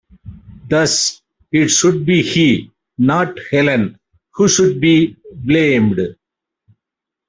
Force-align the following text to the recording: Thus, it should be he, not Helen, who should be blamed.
Thus, 0.67 1.21
it 1.51 1.67
should 1.67 2.07
be 2.07 2.23
he, 2.23 2.71
not 2.97 3.37
Helen, 3.51 3.99
who 4.33 4.47
should 4.49 4.81
be 4.81 5.15
blamed. 5.31 6.15